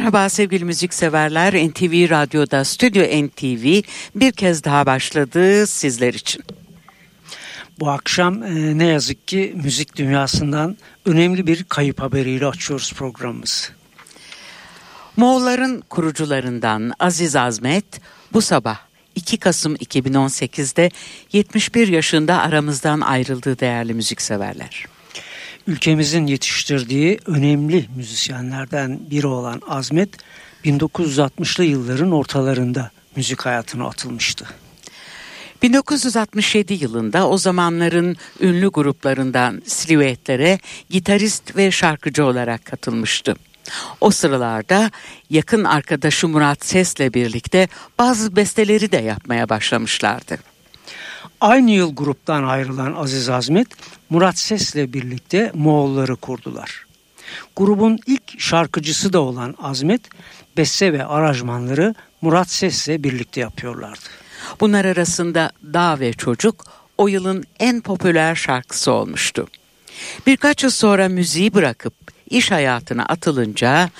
Merhaba 0.00 0.28
sevgili 0.28 0.64
müzikseverler. 0.64 1.54
NTV 1.54 2.10
Radyo'da 2.10 2.64
Stüdyo 2.64 3.26
NTV 3.26 3.82
bir 4.14 4.32
kez 4.32 4.64
daha 4.64 4.86
başladı 4.86 5.66
sizler 5.66 6.14
için. 6.14 6.44
Bu 7.80 7.90
akşam 7.90 8.42
e, 8.42 8.78
ne 8.78 8.86
yazık 8.86 9.28
ki 9.28 9.52
müzik 9.62 9.96
dünyasından 9.96 10.76
önemli 11.06 11.46
bir 11.46 11.64
kayıp 11.64 12.00
haberiyle 12.00 12.46
açıyoruz 12.46 12.92
programımızı. 12.92 13.68
Moğolların 15.16 15.82
kurucularından 15.90 16.92
Aziz 16.98 17.36
Azmet 17.36 18.00
bu 18.32 18.42
sabah 18.42 18.78
2 19.14 19.36
Kasım 19.36 19.74
2018'de 19.74 20.90
71 21.32 21.88
yaşında 21.88 22.38
aramızdan 22.38 23.00
ayrıldığı 23.00 23.58
değerli 23.58 23.94
müzikseverler. 23.94 24.86
Ülkemizin 25.70 26.26
yetiştirdiği 26.26 27.18
önemli 27.26 27.86
müzisyenlerden 27.96 29.00
biri 29.10 29.26
olan 29.26 29.62
Azmet 29.68 30.08
1960'lı 30.64 31.64
yılların 31.64 32.12
ortalarında 32.12 32.90
müzik 33.16 33.40
hayatına 33.40 33.86
atılmıştı. 33.86 34.46
1967 35.62 36.74
yılında 36.74 37.28
o 37.28 37.38
zamanların 37.38 38.16
ünlü 38.40 38.68
gruplarından 38.68 39.62
Silüetlere 39.66 40.58
gitarist 40.88 41.56
ve 41.56 41.70
şarkıcı 41.70 42.24
olarak 42.24 42.64
katılmıştı. 42.64 43.36
O 44.00 44.10
sıralarda 44.10 44.90
yakın 45.30 45.64
arkadaşı 45.64 46.28
Murat 46.28 46.64
Ses'le 46.64 47.14
birlikte 47.14 47.68
bazı 47.98 48.36
besteleri 48.36 48.92
de 48.92 48.96
yapmaya 48.96 49.48
başlamışlardı. 49.48 50.49
Aynı 51.40 51.70
yıl 51.70 51.94
gruptan 51.94 52.44
ayrılan 52.44 52.94
Aziz 52.94 53.28
Azmet, 53.28 53.68
Murat 54.10 54.38
Ses'le 54.38 54.92
birlikte 54.92 55.50
Moğolları 55.54 56.16
kurdular. 56.16 56.86
Grubun 57.56 57.98
ilk 58.06 58.40
şarkıcısı 58.40 59.12
da 59.12 59.20
olan 59.20 59.54
Azmet, 59.62 60.00
beste 60.56 60.92
ve 60.92 61.04
aranjmanları 61.04 61.94
Murat 62.22 62.50
Ses'le 62.50 62.88
birlikte 62.88 63.40
yapıyorlardı. 63.40 64.00
Bunlar 64.60 64.84
arasında 64.84 65.50
Dağ 65.62 66.00
ve 66.00 66.12
Çocuk 66.12 66.64
o 66.98 67.08
yılın 67.08 67.44
en 67.60 67.80
popüler 67.80 68.34
şarkısı 68.34 68.92
olmuştu. 68.92 69.46
Birkaç 70.26 70.62
yıl 70.62 70.70
sonra 70.70 71.08
müziği 71.08 71.54
bırakıp 71.54 71.94
iş 72.30 72.50
hayatına 72.50 73.04
atılınca 73.04 73.90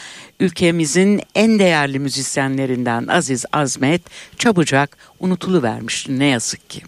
ülkemizin 0.41 1.23
en 1.35 1.59
değerli 1.59 1.99
müzisyenlerinden 1.99 3.07
Aziz 3.07 3.45
Azmet 3.53 4.03
çabucak 4.39 4.97
unutuluvermişti 5.21 6.19
ne 6.19 6.27
yazık 6.27 6.71
ki. 6.71 6.83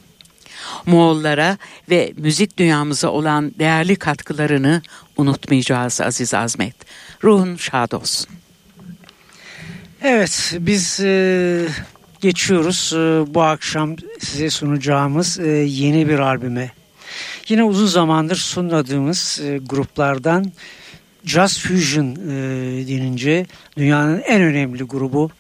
Moğollara 0.87 1.59
ve 1.91 2.13
müzik 2.17 2.59
dünyamıza 2.59 3.09
olan 3.09 3.53
değerli 3.59 3.97
katkılarını 3.97 4.83
unutmayacağız 5.17 6.01
Aziz 6.01 6.35
Azmet. 6.35 6.75
Ruhun 7.25 7.57
şad 7.57 7.93
olsun. 7.93 8.27
Evet 10.03 10.55
biz 10.59 11.01
e, 11.01 11.67
geçiyoruz 12.21 12.93
e, 12.95 13.35
bu 13.35 13.43
akşam 13.43 13.97
size 14.21 14.51
sunacağımız 14.51 15.39
e, 15.41 15.49
yeni 15.49 16.09
bir 16.09 16.19
albüme. 16.19 16.73
Yine 17.49 17.65
uzun 17.65 17.87
zamandır 17.87 18.37
sunmadığımız 18.37 19.41
e, 19.45 19.59
gruplardan 19.59 20.53
Jazz 21.25 21.59
Fusion 21.59 22.07
e, 22.07 22.33
denince 22.89 23.47
dünyanın 23.77 24.23
en 24.27 24.43
önemli 24.43 24.83
grubu 24.83 25.31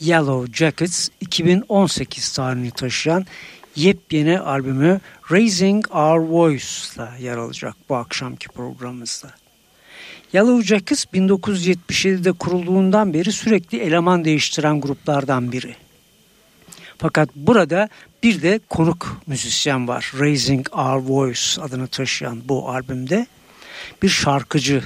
Yellow 0.00 0.52
Jackets 0.52 1.08
2018 1.20 2.32
tarihini 2.32 2.70
taşıyan 2.70 3.26
yepyeni 3.78 4.40
albümü 4.40 5.00
Raising 5.30 5.86
Our 5.90 6.20
Voice'la 6.20 7.16
yer 7.20 7.36
alacak 7.36 7.74
bu 7.88 7.96
akşamki 7.96 8.48
programımızda. 8.48 9.30
Yellow 10.32 10.66
Jackets 10.66 11.04
1977'de 11.04 12.32
kurulduğundan 12.32 13.14
beri 13.14 13.32
sürekli 13.32 13.78
eleman 13.78 14.24
değiştiren 14.24 14.80
gruplardan 14.80 15.52
biri. 15.52 15.76
Fakat 16.98 17.28
burada 17.36 17.88
bir 18.22 18.42
de 18.42 18.60
konuk 18.68 19.20
müzisyen 19.26 19.88
var. 19.88 20.12
Raising 20.18 20.66
Our 20.72 21.02
Voice 21.02 21.62
adını 21.62 21.86
taşıyan 21.86 22.48
bu 22.48 22.70
albümde 22.70 23.26
bir 24.02 24.08
şarkıcı, 24.08 24.82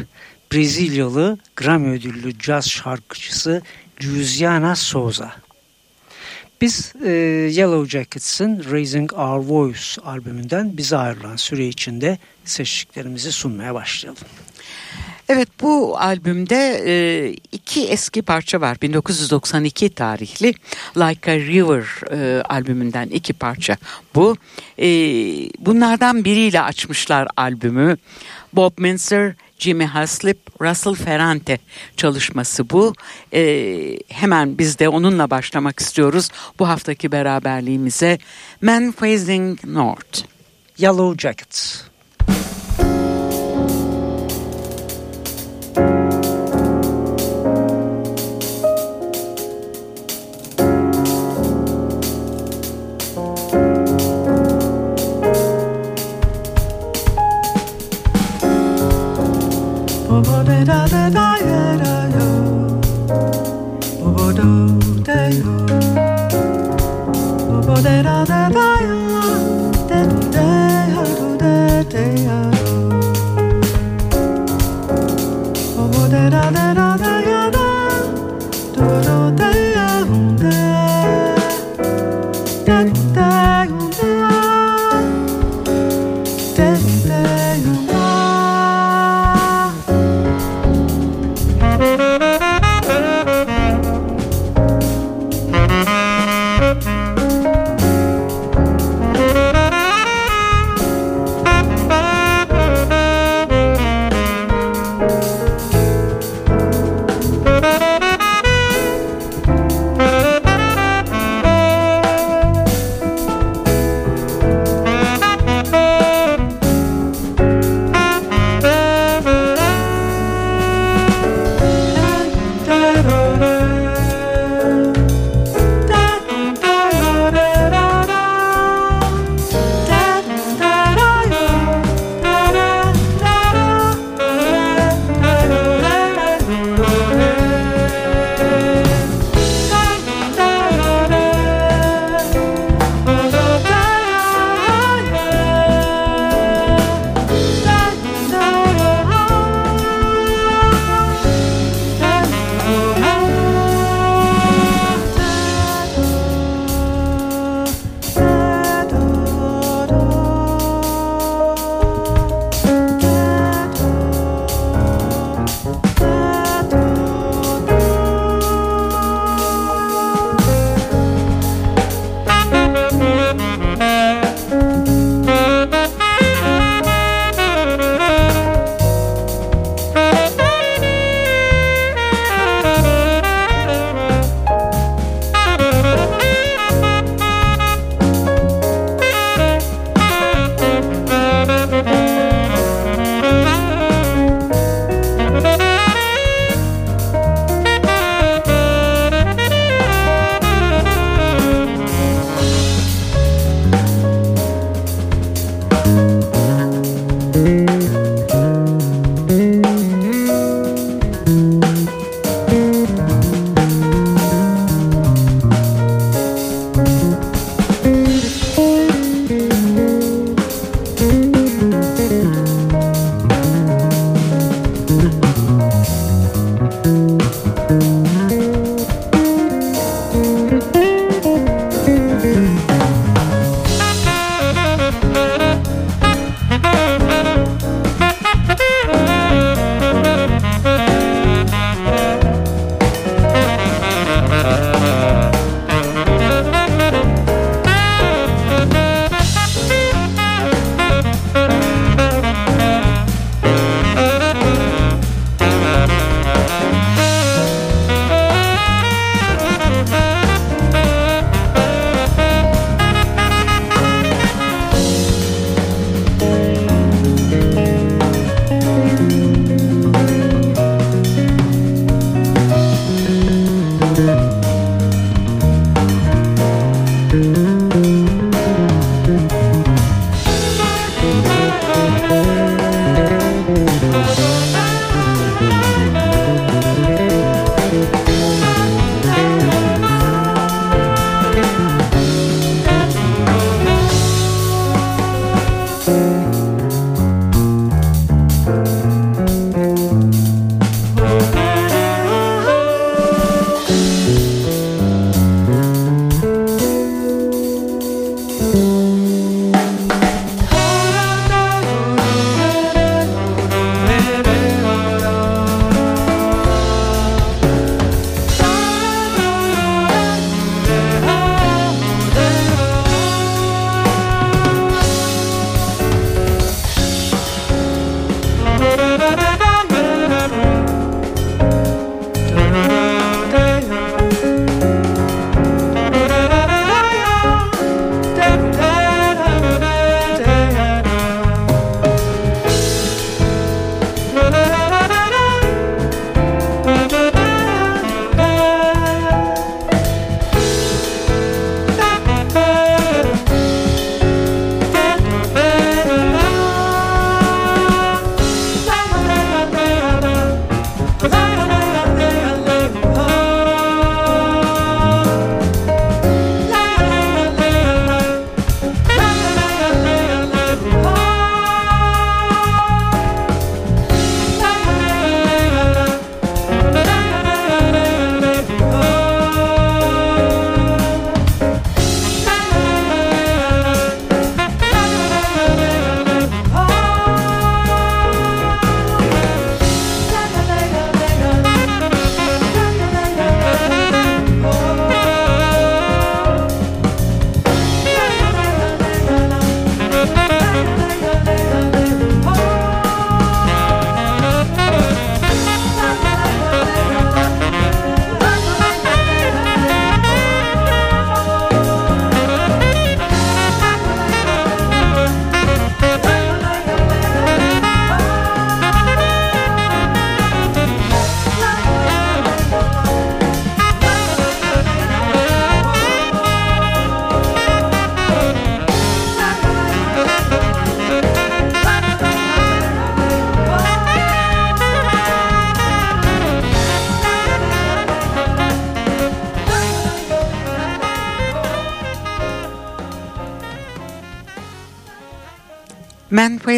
Brezilyalı 0.52 1.38
Grammy 1.56 1.88
ödüllü 1.88 2.38
caz 2.38 2.68
şarkıcısı 2.68 3.62
Luciana 4.04 4.76
Souza. 4.76 5.32
Biz 6.62 6.92
e, 7.04 7.10
Yellow 7.52 7.98
Jackets'ın 7.98 8.64
Raising 8.72 9.12
Our 9.12 9.38
Voice 9.38 10.02
albümünden 10.04 10.76
bize 10.76 10.96
ayrılan 10.96 11.36
süre 11.36 11.66
içinde 11.66 12.18
seçtiklerimizi 12.44 13.32
sunmaya 13.32 13.74
başlayalım. 13.74 14.22
Evet 15.28 15.48
bu 15.62 15.98
albümde 15.98 16.82
e, 16.86 16.94
iki 17.52 17.88
eski 17.88 18.22
parça 18.22 18.60
var. 18.60 18.76
1992 18.82 19.88
tarihli 19.88 20.54
Like 20.96 21.32
a 21.32 21.36
River 21.36 21.84
e, 22.12 22.42
albümünden 22.42 23.08
iki 23.08 23.32
parça. 23.32 23.76
Bu 24.14 24.36
e, 24.78 24.86
bunlardan 25.58 26.24
biriyle 26.24 26.60
açmışlar 26.60 27.28
albümü. 27.36 27.96
Bob 28.52 28.72
Minzer, 28.78 29.34
Jimmy 29.62 29.84
Haslip, 29.84 30.38
Russell 30.60 30.94
Ferrante 30.94 31.58
çalışması 31.96 32.70
bu. 32.70 32.92
Ee, 33.34 33.98
hemen 34.08 34.58
biz 34.58 34.78
de 34.78 34.88
onunla 34.88 35.30
başlamak 35.30 35.80
istiyoruz 35.80 36.28
bu 36.58 36.68
haftaki 36.68 37.12
beraberliğimize. 37.12 38.18
Man 38.62 38.92
Facing 38.92 39.64
North. 39.64 40.24
Yellow 40.78 41.28
Jackets. 41.28 41.82
da 45.76 46.01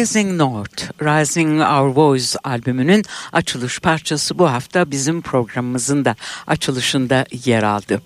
Facing 0.05 0.37
North, 0.37 1.01
Rising 1.01 1.61
Our 1.61 1.95
Voice 1.95 2.39
albümünün 2.43 3.03
açılış 3.33 3.79
parçası 3.79 4.39
bu 4.39 4.51
hafta 4.51 4.91
bizim 4.91 5.21
programımızın 5.21 6.05
da 6.05 6.15
açılışında 6.47 7.25
yer 7.45 7.63
aldı. 7.63 8.01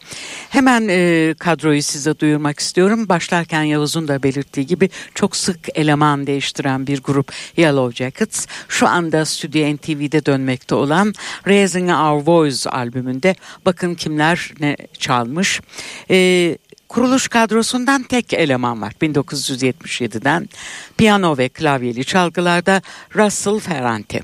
Hemen 0.50 0.88
e, 0.89 1.34
kadroyu 1.39 1.84
size 1.84 2.20
duyurmak 2.20 2.60
istiyorum. 2.60 3.10
Başlarken 3.10 3.63
Yavuz'un 3.63 4.08
da 4.08 4.24
belirttiği 4.24 4.68
gibi 4.68 4.89
çok 5.15 5.36
sık 5.36 5.60
eleman 5.75 6.27
değiştiren 6.27 6.88
bir 6.88 7.01
grup 7.01 7.32
Yellow 7.58 8.06
Jackets. 8.06 8.46
Şu 8.68 8.88
anda 8.88 9.25
Stüdyo 9.25 9.75
NTV'de 9.75 10.25
dönmekte 10.25 10.75
olan 10.75 11.13
Raising 11.48 11.89
Our 11.89 12.27
Voice 12.27 12.70
albümünde 12.70 13.36
bakın 13.65 13.96
kimler 13.96 14.51
ne 14.60 14.77
çalmış. 15.00 15.62
E, 16.10 16.58
Kuruluş 16.89 17.27
kadrosundan 17.27 18.03
tek 18.03 18.34
eleman 18.34 18.81
var 18.81 18.93
1977'den 19.01 20.50
piyano 20.98 21.38
ve 21.38 21.50
klavyeli 21.50 22.05
çalgılarda 22.05 22.81
Russell 23.15 23.60
Ferrante. 23.60 24.19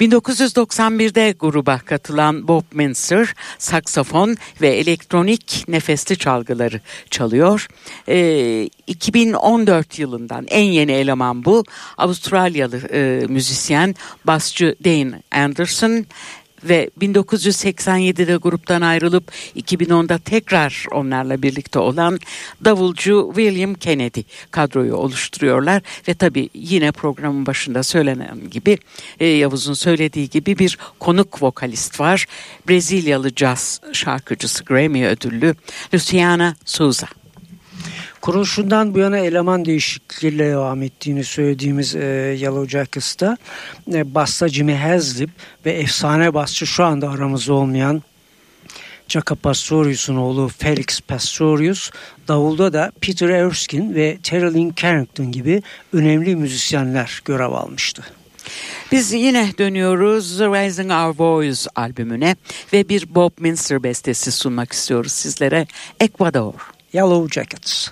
1991'de 0.00 1.34
gruba 1.40 1.78
katılan 1.78 2.48
Bob 2.48 2.62
Minster 2.72 3.34
saksafon 3.58 4.36
ve 4.60 4.68
elektronik 4.68 5.64
nefesli 5.68 6.18
çalgıları 6.18 6.80
çalıyor. 7.10 7.68
Ee, 8.08 8.68
2014 8.86 9.98
yılından 9.98 10.46
en 10.48 10.64
yeni 10.64 10.92
eleman 10.92 11.44
bu. 11.44 11.64
Avustralyalı 11.96 12.78
e, 12.92 13.26
müzisyen 13.28 13.94
basçı 14.24 14.76
Dane 14.84 15.22
Anderson 15.30 16.06
ve 16.64 16.90
1987'de 17.00 18.36
gruptan 18.36 18.80
ayrılıp 18.80 19.32
2010'da 19.56 20.18
tekrar 20.18 20.84
onlarla 20.92 21.42
birlikte 21.42 21.78
olan 21.78 22.18
davulcu 22.64 23.32
William 23.36 23.74
Kennedy 23.74 24.20
kadroyu 24.50 24.94
oluşturuyorlar 24.94 25.82
ve 26.08 26.14
tabi 26.14 26.50
yine 26.54 26.92
programın 26.92 27.46
başında 27.46 27.82
söylenen 27.82 28.50
gibi 28.50 28.78
e, 29.20 29.26
Yavuz'un 29.26 29.74
söylediği 29.74 30.30
gibi 30.30 30.58
bir 30.58 30.78
konuk 30.98 31.42
vokalist 31.42 32.00
var. 32.00 32.26
Brezilyalı 32.68 33.34
caz 33.34 33.80
şarkıcısı 33.92 34.64
Grammy 34.64 35.06
ödüllü 35.06 35.54
Luciana 35.94 36.56
Souza. 36.64 37.08
Kuruluşundan 38.20 38.94
bu 38.94 38.98
yana 38.98 39.18
eleman 39.18 39.64
değişikliğiyle 39.64 40.48
devam 40.48 40.82
ettiğini 40.82 41.24
söylediğimiz 41.24 41.96
e, 41.96 42.04
Yellow 42.38 42.68
Jackets'ta 42.68 43.36
e, 43.92 44.14
basta 44.14 44.48
Jimmy 44.48 44.74
Haslip 44.74 45.30
ve 45.66 45.72
efsane 45.72 46.34
basçı 46.34 46.66
şu 46.66 46.84
anda 46.84 47.10
aramızda 47.10 47.52
olmayan 47.52 48.02
Chaka 49.08 49.34
Pastorius'un 49.34 50.16
oğlu 50.16 50.48
Felix 50.58 51.00
Pastorius, 51.00 51.90
davulda 52.28 52.72
da 52.72 52.92
Peter 53.00 53.28
Erskine 53.28 53.94
ve 53.94 54.18
Terry 54.22 54.54
Lynn 54.54 54.74
Carrington 54.82 55.32
gibi 55.32 55.62
önemli 55.92 56.36
müzisyenler 56.36 57.22
görev 57.24 57.52
almıştı. 57.52 58.04
Biz 58.92 59.12
yine 59.12 59.52
dönüyoruz 59.58 60.40
Rising 60.40 60.92
Our 60.92 61.14
Voice 61.18 61.60
albümüne 61.74 62.36
ve 62.72 62.88
bir 62.88 63.14
Bob 63.14 63.32
Minster 63.38 63.82
bestesi 63.82 64.32
sunmak 64.32 64.72
istiyoruz 64.72 65.12
sizlere. 65.12 65.66
Ecuador. 66.00 66.77
Yellow 66.90 67.26
Jackets. 67.28 67.90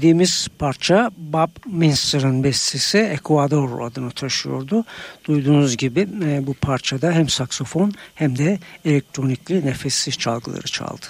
Dinlediğimiz 0.00 0.48
parça 0.58 1.10
Bob 1.16 1.48
Minster'ın 1.66 2.44
bestesi 2.44 2.98
Ecuador 2.98 3.80
adını 3.80 4.10
taşıyordu. 4.10 4.84
Duyduğunuz 5.24 5.76
gibi 5.76 6.08
e, 6.24 6.46
bu 6.46 6.54
parçada 6.54 7.12
hem 7.12 7.28
saksofon 7.28 7.92
hem 8.14 8.38
de 8.38 8.58
elektronikli 8.84 9.66
nefessiz 9.66 10.18
çalgıları 10.18 10.66
çaldı. 10.66 11.06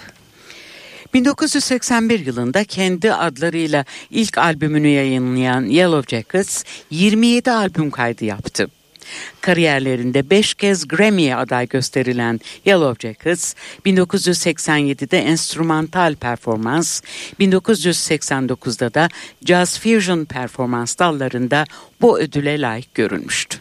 1981 1.15 2.27
yılında 2.27 2.65
kendi 2.65 3.13
adlarıyla 3.13 3.85
ilk 4.11 4.39
albümünü 4.39 4.89
yayınlayan 4.89 5.65
Yellow 5.65 6.17
Jackets 6.17 6.65
27 6.91 7.51
albüm 7.51 7.91
kaydı 7.91 8.25
yaptı. 8.25 8.69
Kariyerlerinde 9.41 10.31
5 10.31 10.55
kez 10.55 10.89
Grammy'ye 10.89 11.37
aday 11.37 11.69
gösterilen 11.69 12.41
Yellow 12.65 13.09
Jackets, 13.09 13.55
1987'de 13.87 15.19
enstrümantal 15.19 16.15
performans, 16.15 17.01
1989'da 17.41 18.95
da 18.95 19.09
Jazz 19.45 19.79
Fusion 19.79 20.25
performans 20.25 20.99
dallarında 20.99 21.65
bu 22.01 22.21
ödüle 22.21 22.61
layık 22.61 22.95
görülmüştü. 22.95 23.59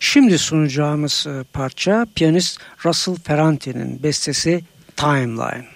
Şimdi 0.00 0.38
sunacağımız 0.38 1.26
e, 1.26 1.44
parça 1.52 2.06
piyanist 2.14 2.60
Russell 2.84 3.14
Ferrante'nin 3.14 4.02
bestesi 4.02 4.64
Timeline. 4.96 5.71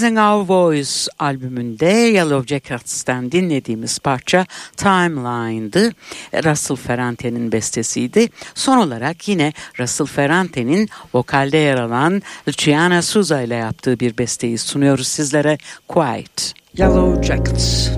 Raising 0.00 0.18
Our 0.18 0.48
Voice 0.48 1.10
albümünde 1.18 1.86
Yellow 1.86 2.46
Jackets'ten 2.46 3.32
dinlediğimiz 3.32 3.98
parça 3.98 4.46
Timeline'dı. 4.76 5.92
Russell 6.44 6.76
Ferrante'nin 6.76 7.52
bestesiydi. 7.52 8.28
Son 8.54 8.78
olarak 8.78 9.28
yine 9.28 9.52
Russell 9.80 10.06
Ferrante'nin 10.06 10.88
vokalde 11.14 11.56
yer 11.56 11.78
alan 11.78 12.22
Luciana 12.48 13.02
Souza 13.02 13.40
ile 13.40 13.54
yaptığı 13.54 14.00
bir 14.00 14.18
besteyi 14.18 14.58
sunuyoruz 14.58 15.08
sizlere. 15.08 15.58
Quiet. 15.88 16.54
Yellow 16.76 17.26
Jackets. 17.26 17.88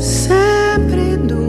Sempre 0.00 1.28
do 1.28 1.47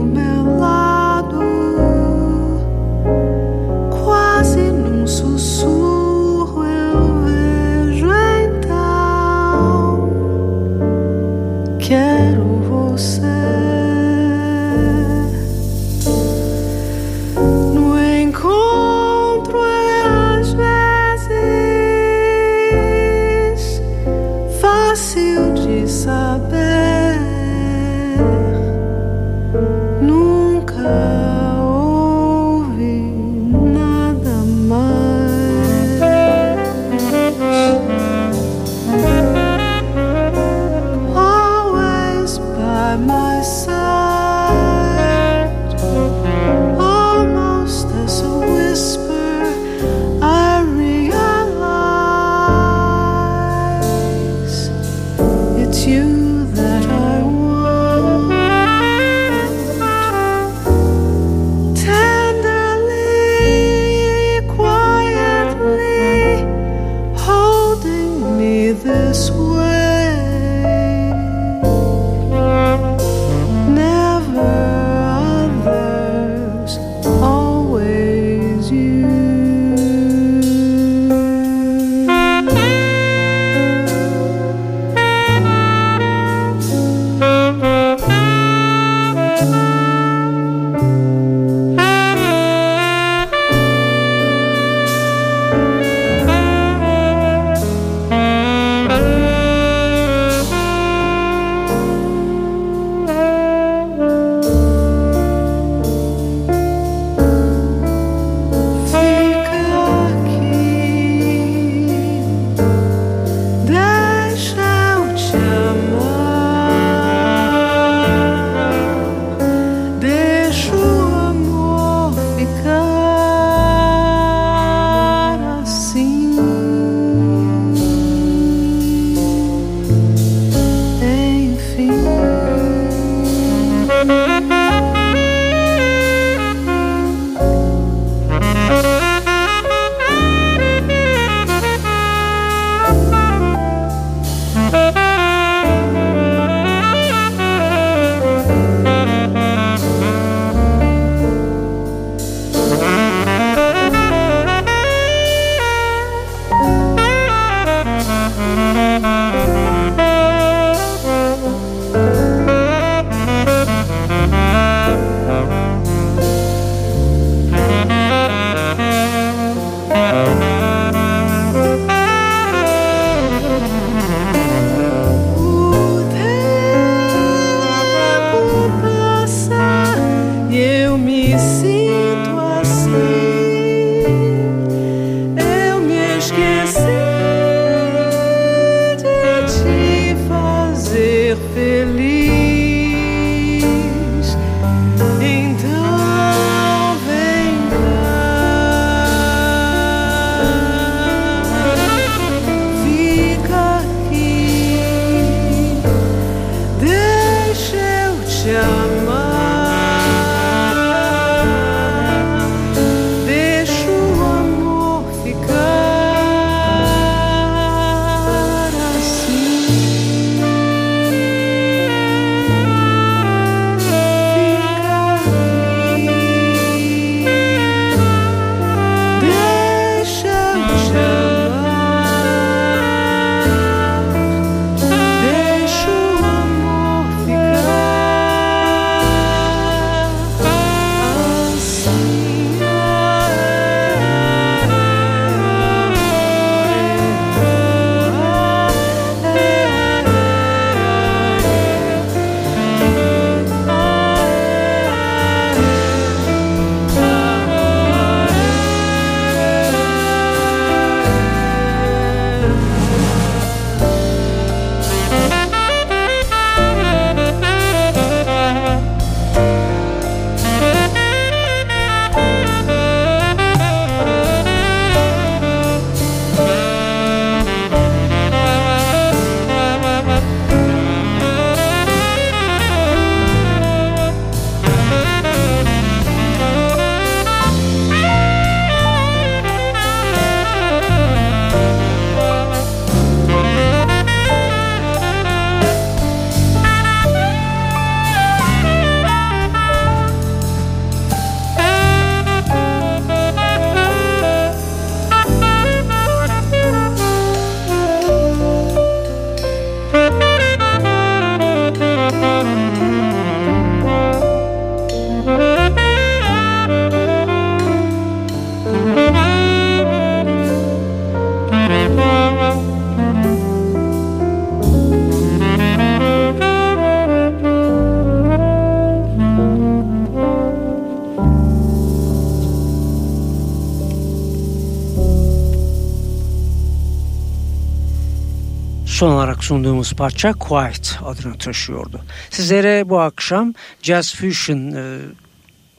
sunduğumuz 339.49 339.93
parça 339.93 340.33
Quiet 340.33 340.99
adını 341.05 341.37
taşıyordu. 341.37 342.01
Sizlere 342.29 342.89
bu 342.89 342.99
akşam 342.99 343.53
Jazz 343.81 344.15
Fusion 344.15 344.71
e, 344.71 344.99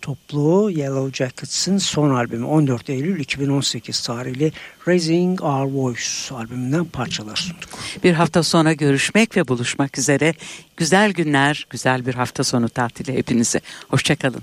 topluluğu 0.03 0.71
Yellow 0.71 1.25
Jackets'ın 1.25 1.79
son 1.79 2.11
albümü 2.11 2.45
14 2.45 2.91
Eylül 2.91 3.21
2018 3.21 4.03
tarihli 4.03 4.53
Raising 4.89 5.43
Our 5.43 5.73
Voice 5.73 6.35
albümünden 6.35 6.85
parçalar 6.85 7.37
sunduk. 7.37 7.69
Bir 8.05 8.13
hafta 8.13 8.43
sonra 8.43 8.73
görüşmek 8.73 9.37
ve 9.37 9.49
buluşmak 9.49 9.99
üzere. 9.99 10.35
Güzel 10.77 11.13
günler, 11.13 11.67
güzel 11.71 12.07
bir 12.07 12.15
hafta 12.15 12.45
sonu 12.45 12.69
tatili 12.69 13.17
hepinize. 13.17 13.61
Hoşçakalın. 13.89 14.43